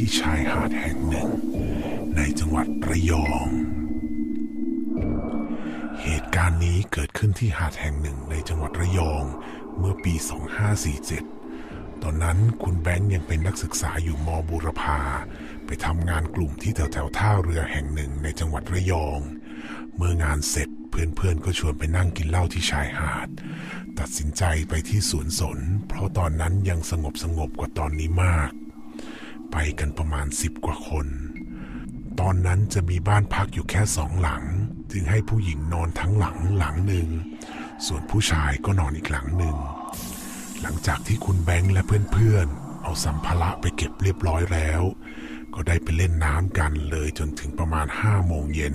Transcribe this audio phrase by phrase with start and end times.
[0.00, 1.30] ที่ชายหาดแห่งหนึ่ง
[2.16, 3.48] ในจังหวัดระยอง
[6.02, 9.24] เหตุการณ์นี้เกิดขึ้นที่หาดแห่งหนึ่งในจังหวัดระยอง
[9.78, 10.14] เมื่อปี
[11.48, 15.00] 2547 ตอนนั้นคุณแบงค์ยังเป็นนักศึกษาอยู่มบูรพา
[15.66, 19.18] ไปทำงานกลุ่มที่แถวแถวท่าเรือแห่งหนึ่งในจังหวัดระยอง
[19.96, 23.28] เมื่องานเสร็จเพื่อนๆก็ชวนไปนั่งกินเหล้าที่ชายหาด
[23.98, 25.58] ตัดสินใจไปที่สวนสน
[25.88, 28.52] เพราะตอนนั้นยังสงบสงบกว่าตอนนี้มาก
[29.58, 31.06] ไปกันประมาณสิบกว่าคน
[32.20, 34.42] ตอนนั้นจะมีบ้านพักอยู่แค่สองหลัง
[34.92, 37.08] จึงให้ผู้หญิงนอนทั้งหลังหลังหนึ่ง
[37.86, 39.56] ส่วนผู้ชายก็นอนอีกหลังหนึ่ง
[40.62, 44.82] หลังจากที่คุณแบงค์และเพื่อนๆ เอาสัมภาระไปเก็บเรียบร้อยแล้ว
[45.54, 48.74] ก็ได้ไปเล่นน้ำกันเลยจนถึงประมาณห้าโมงเย็น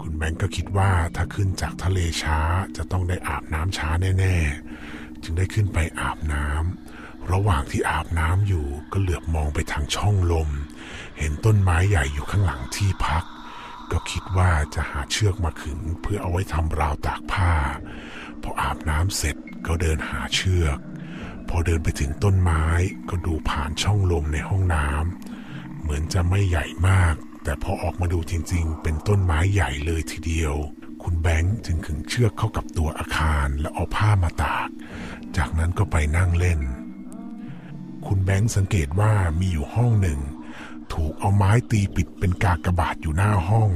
[0.00, 2.40] คุณแบงค์ก็คิดว่าถ้าขึ้นจากทะเลช้า
[2.76, 4.36] จะต้องได้อาบน้ำช้าแน่
[4.78, 6.95] ๆ จึงได้ขึ้นไปอาบน้ำ
[7.32, 10.48] ระหว่างที่อาบน้ำอยู่ก็เหลือบมองไปทางช่องลม
[11.18, 13.24] เห็นต้นไม้ใหญ่อยู่ข้างหลังที่พัก
[13.90, 17.54] ก็คิดว่าจะหาเชือกมาขึงเพื่อเอาไว้ทำราวตากผ้า
[18.42, 20.78] พออาบน้ำเสร็จก็เดินหาเชือก
[21.48, 22.64] พอเดินไปถึงต้นไม้
[23.08, 30.54] ก็ดูผ่านช่องลมในห้องน้ำเหมือนจะไม่ใหญ่มาก แต่พอออกมาดูจริงๆ เป็นต้นไม้ใหญ่เลยทีเดียว
[31.02, 34.68] คุณแบงค์จึงขึงเชือกเข้ากับตัวอาคารแล้วเอาผ้ามาตาก
[35.36, 36.60] จากนั้นก็ไปนั่งเล่น
[38.06, 40.20] คุณแบงค์สังเกตว่ามีอยู่ห้องหนึ่ง
[40.92, 43.70] ถูกเอาไม้ตีปิดเป็นกากบาทอยู่หน้าห้อง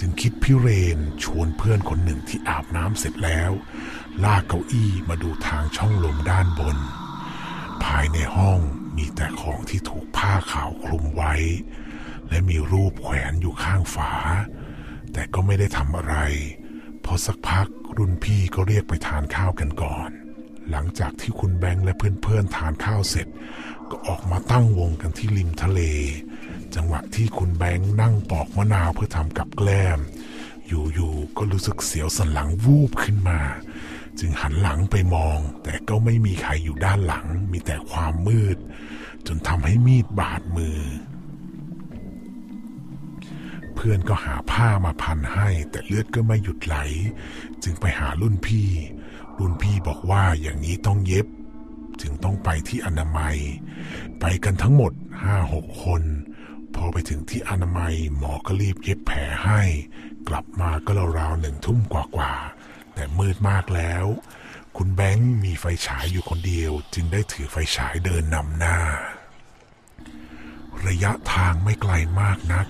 [0.00, 3.50] จึงคิดพิเรนชวนเพื่อนคนหนึ่งที่อาบน้ำเสร็จแล้ว
[4.24, 6.76] ลากเก้าอี้มาดูทางช่องลมด้านบน
[7.84, 8.60] ภายในห้อง
[8.96, 11.34] มีแต่ของที่ถูกผ้าขาวคลุมไว้
[12.28, 14.12] และมีรูปแขวนอยู่ข้างฝา
[15.12, 16.16] แต่ก็ไม่ได้ทำอะไร
[17.04, 20.10] พอสักพักรุ่นพี่ก็เรียกไปทานข้าวกันก่อน
[20.70, 23.26] หลังจากที่คุณแบงค์และเพื่อนๆทานข้าวเสร็จ
[23.90, 25.80] ก็ออกมาตั้งวงกันที่ริมทะเล
[26.74, 29.98] จังหวะที่คุณแบงค์นั่งปอกมะนาวเพื่อทำกับแกล้ม
[30.66, 33.40] อยู่ๆก็รู้สึกเสียวสันหลังวูบขึ้นมา
[34.18, 38.56] จึงหันหลังไปมอง แต่ก็ไม่มีใครอยู่ด้านหลัง มีแต่ความมืด
[39.26, 40.78] จนทำให้มีดบาดมือ
[43.88, 46.76] พื่อนก็หาผ้ามาพันให้ แต่เลือดก็ไม่หยุดไหล
[47.62, 48.68] จึงไปหารุ่นพี่
[49.38, 51.26] รุ่นพี่บอกว่าอย่างนี้ต้องเย็บ
[52.00, 53.36] จึงต้องไปที่อนามัย
[54.20, 56.02] ไปกันทั้งหมดห้าหกคน
[56.74, 59.60] พอไปถึงที่อนามัยหมอก็รีบเย็บแผลให้
[60.28, 64.04] กลับมาก็ราวๆหนึ่งทุ่มกว่าๆแต่มืดมากแล้ว
[64.76, 68.78] คุณแบงค์มีไฟฉายอยู่คนเดียว จึงได้ถือไฟฉายเดินนำหน้า
[70.86, 72.68] ระยะทางไม่ไกลมากนัก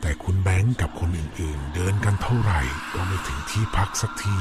[0.00, 2.60] แต่คุณแบงค์กับคนอื่นๆ เดินกันเท่าไหร่
[2.94, 4.38] ก็ไม่ถึงที่พักสักที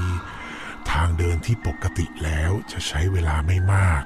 [0.92, 4.04] ทางเดินที่ปกติแล้วจะใช้เวลาไม่มาก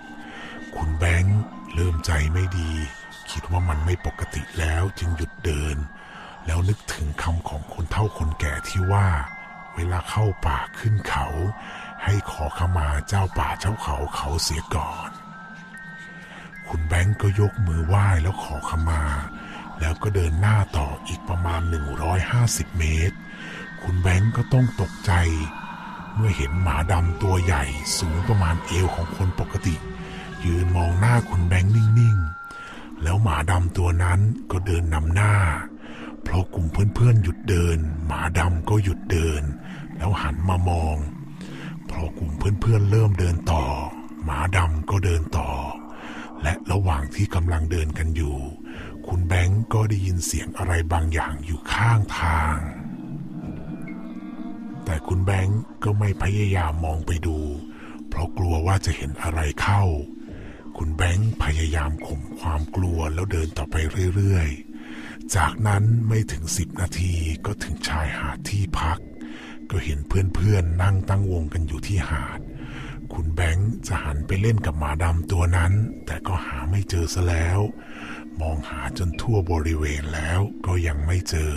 [0.76, 1.40] คุณแบงค์
[1.74, 2.72] เริ่มใจไม่ดี
[3.32, 5.78] คิดว่ามันไม่ปกติแล้วจึงหยุดเดิน
[6.46, 9.08] แล้วนึกถึงคำของคนเฒ่าคนแก่ที่ว่า
[9.76, 11.28] เวลาเข้าป่าขึ้นเขา
[12.04, 15.10] ให้ขอขมาเจ้าป่าเจ้าเขาเขาเสียก่อน
[16.68, 19.04] คุณแบงค์ก็ยกมือไหว้แล้วขอขมา
[19.82, 21.62] แล้วก็เดินหน้าต่ออีกประมาณ
[22.20, 23.18] 150 เมตร
[23.82, 25.12] คุณแบงค์ก็ต้องตกใจ
[26.16, 27.64] เมื่อเห็นหมาดำตัวใหญ่
[27.98, 29.76] สูงประมาณเอวของคนปกติ
[30.46, 34.20] ยืนมองหน้าคุณแบงค์นิ่งๆ แล้วหมาดำตัวนั้น
[34.52, 35.34] ก็เดินนำหน้า
[36.24, 39.44] เพราะกลุ่มเพื่อนๆหยุดเดิน หมาดำก็หยุดเดิน
[39.98, 40.96] แล้วหันมามอง
[41.90, 43.66] พอกลุ่มเพื่อนๆเริ่มเดินต่อ
[44.24, 45.50] หมาดำก็เดินต่อ
[46.44, 48.38] และระหว่างที่กำลังเดินกันอยู่
[49.08, 52.58] คุณแบงก์ก็ได้ยินเสียงอะไรบางอย่างอยู่ข้างทาง
[54.86, 57.40] แต่คุณแบงก์ก็ไม่พยายามมองไปดู
[58.08, 59.84] เพราะกลัวว่าจะเห็นอะไรเข้า
[60.78, 63.76] คุณแบงค์พยายามข่มความกลัวแล้วเดินต่อไป
[64.16, 67.14] เรื่อยๆ จากนั้นไม่ถึงสิบนาที
[67.46, 69.00] ก็ถึงชายหาดที่พัก
[69.70, 72.40] ก็เห็นเพื่อนๆนั่งตั้งวงกันอยู่ที่หาด
[73.14, 75.74] คุณแบงค์จะหันไปเล่นกับหมาดำตัวนั้น
[76.06, 77.60] แต่ก็หาไม่เจอซะแล้ว
[78.42, 81.56] มองหาจนทั่วบริเวณแล้วก็ยังไม่เจอ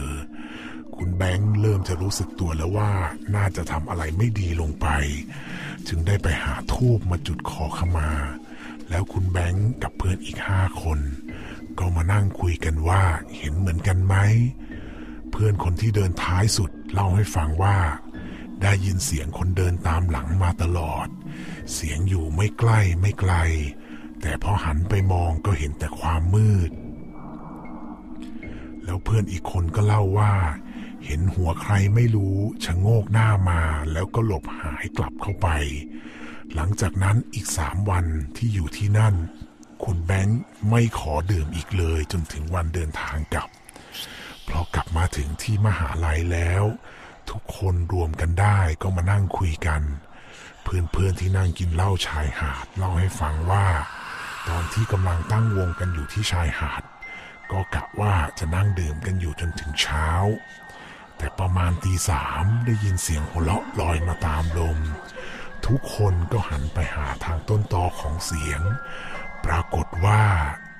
[0.96, 2.92] คุณแบงค์เริ่มจะรู้สึกตัวแล้วว่า
[3.34, 4.86] น่าจะทำอะไรไม่ดีลงไป
[5.88, 8.10] จึงได้ไปหาทูบมาจุดขอขมา
[8.90, 11.00] แล้วคุณแบงค์กับเพื่อนอีกห้าคน
[11.78, 13.02] ก็มานั่งคุยกันว่า
[13.36, 14.16] เห็นเหมือนกันไหม
[15.30, 17.76] เพื่อนคนที่เดินท้ายสุดเล่าให้ฟังว่า
[18.62, 21.06] ได้ยินเสียงคนเดินตามหลังมาตลอด
[21.72, 23.34] เสียงอยู่ไม่ใกล้ไม่ไกล
[24.20, 26.70] แต่พอหันไปมองก็เห็นแต่ความมืด
[28.84, 30.34] แล้วเพื่อนอีกคนก็เล่าว่า
[31.04, 33.60] เห็นหัวใครไม่รู้ชะโงกหน้ามา
[33.92, 35.48] แล้วก็หลบหายกลับเข้าไป
[36.54, 38.04] หลังจากนั้นอีกสามวัน
[38.36, 39.14] ที่อยู่ที่นั่น
[39.84, 40.40] คุณแบงค์
[40.70, 43.50] ไม่ขอดื่มอีกเลยจนถึงวันเดินทางกลับ
[44.44, 46.64] เพอกลับมาถึงที่มหาลัยแล้ว
[47.30, 49.82] ทุกคนรวมกันได้ก็มานั่งคุยกัน
[50.64, 53.66] เพื่อนๆที่นั่งกินเหล้าชายหาดเล่าให้ฟังว่า
[54.48, 56.82] ตอนที่กำลังตั้งวงกันอยู่ที่ชายหาด
[57.52, 60.08] ก็กะว่าจะนั่งดื่มกันอยู่จนถึงเช้า
[61.16, 64.78] แต่ประมาณตีสามได้ยินเสียงหัวเราะลอยมาตามลม
[65.66, 68.60] ทุกคนก็หันไปหาทางต้นตอของเสียง
[69.44, 70.22] ปรากฏว่า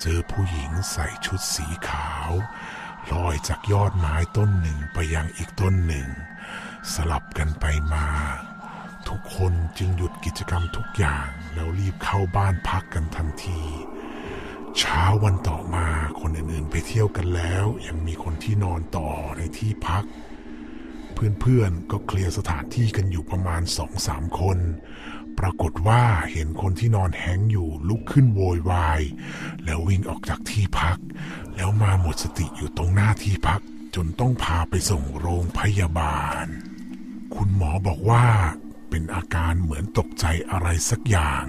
[0.00, 2.30] เจอผู้หญิงใส่ชุดสีขาว
[3.12, 6.08] ลอยจากยอดไม้ต้นหนึ่งไปยังอีกต้นหนึ่ง
[6.92, 8.06] สลับกันไปมา
[9.08, 13.60] ทุกคนจึงหยุดกิจกรรมทุกอย่างแล้วรีบเข้าบ้านพักกันทันที
[14.78, 15.86] เช้าวันต่อมา
[16.20, 20.04] คนอื่นๆไปเที่ยวกันแล้ว ยังมีคนที่นอนต่อในที่พัก
[21.40, 24.58] เพื่อนๆก็เคลียร์สถานที่กันอยู่ประมาณสองสามคน
[25.38, 26.02] ปรากฏว่า
[26.32, 29.00] เห็นคนที่นอนแห้งอยู่ลุกขึ้นโวยวาย
[29.64, 30.98] แล้ววิ่งออกจากที่พัก
[31.56, 33.60] แล้วมาหมดสติอยู่ตรงหน้าที่พัก
[33.94, 36.46] จนต้องพาไปส่งโรงพยาบาล
[37.34, 38.26] คุณหมอบอกว่า
[38.96, 41.44] เป็นอาการเหมือนตกใจอะไรสักอย่าง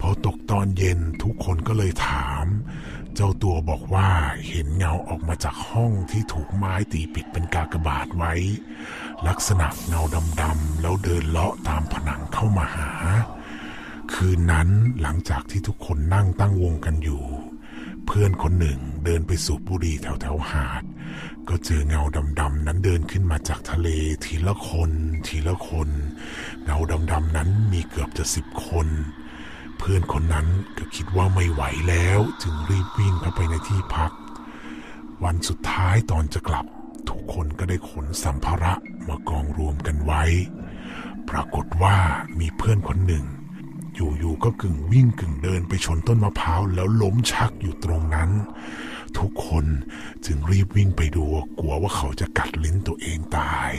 [0.00, 2.44] พอตกตอนเย็นทุกคนก็เลยถาม
[3.14, 4.10] เจ้าตัวบอกว่า
[4.48, 8.32] เห็นเงาออกมาจากห้องที่ถูกไม้ตีปิดเป็นกากบาทไว้
[9.28, 10.02] ลักษณะเงา
[10.40, 12.90] ดำๆแล้วเดินเลาะตามผนังเข้ามาหา
[14.12, 14.68] คืนนั้น
[15.00, 17.24] หลังจากที่ทุกคนนั่งตั้งวงกันอยู่
[18.06, 20.82] เพื่อนคนหนึ่งเดินไปสูบบุหรี่แถวแถวหาด
[21.48, 22.02] ก็เจอเงา
[22.40, 23.88] ดำๆนั้นเดินขึ้นมาจากทะเล
[24.24, 24.90] ทีละคน
[25.26, 25.88] ทีละคน
[26.64, 26.78] เงา
[27.12, 28.88] ดำๆนั้นมีเกือบจะสิบคน
[29.78, 30.46] เพื่อนคนนั้น
[30.78, 34.12] ก็คิดว่าไม่ไหวแล้วจึงรีบวิ่งเข้าไปในที่พัก
[35.24, 36.66] วันสุดท้ายตอนจะกลับ
[37.08, 38.74] ทุกคนก็ได้ขนสัมภาระ
[39.08, 40.22] มากองรวมกันไว้
[41.30, 41.96] ปรากฏว่า
[42.40, 43.24] มีเพื่อนคนหนึ่ง
[43.94, 48.30] อยู่ๆก็กึ่งวิ่งกึ่งเดินไปชนต้นมะพร้าวแล้วล้มชักอยู่ตรงนั้น
[49.18, 49.66] ทุกคน
[50.24, 51.24] จึงรีบวิ่งไปดู
[51.58, 53.72] กลัวว่าเขาจะกัดลิ้นตัวเองตาย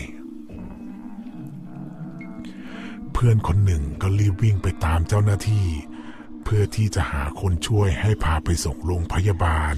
[3.11, 5.67] เพื่อนคนหนึ่งก็รีบวิ่งไปตามเจ้าหน้าที่
[6.43, 9.73] เพื่อที่จะหาคนช่วยให้พาไปส่งโรงพยาบาล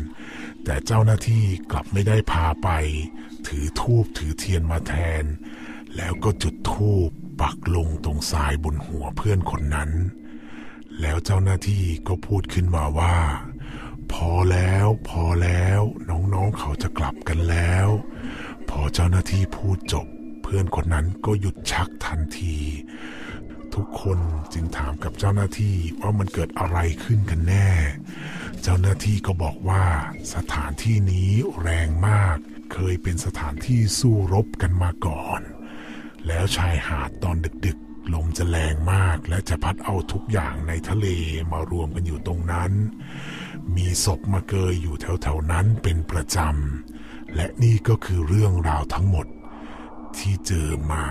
[0.64, 2.70] แต่เจ้าหน้าที่กลับไม่ได้พาไป
[3.48, 5.24] ถือทูบถือเทียนมาแทน
[5.96, 7.10] แล้วก็จุดทูบ
[7.42, 9.92] ปักลงตรงทรายบนหัวเพื่อนคนนั้น
[11.02, 13.18] แล้วเจ้าหน้าที่ก็พูดขึ้นมาว่า
[14.14, 17.88] พอแล้วพอแล้วน้องๆเขาจะกลับกันแล้ว
[18.70, 20.08] พอเจ้าหน้าที่พูดจบ
[20.44, 22.58] เพื่อนคนนั้นก็หยุดชักทันที
[23.76, 24.20] ทุกคน
[24.54, 27.70] จึงถามกับเจ้าหน้าที่ว่ามันเกิดอะไรขึ้นกันแน่
[28.62, 29.84] เจ้าหน้าที่ก็บอกว่า
[30.34, 31.32] สถานที่นี้
[31.62, 32.38] แรงมาก
[32.74, 35.42] เคยเป็นสถานที่สู้รบกันมาก่อน
[36.28, 37.36] แล้วชายหาดตอน
[37.66, 41.08] ดึกๆ ลมจะแรงมากและจะพัดเอาทุกอย่างในทะเล
[41.52, 42.72] มารวมกันอยู่ตรงนั้น
[43.76, 49.28] มีศพมาเกยอยู่แถวๆนั้นเป็นประจำ และนี่ก็คือเรื่องราวทั้งหมด
[50.18, 51.06] ที่เจอมา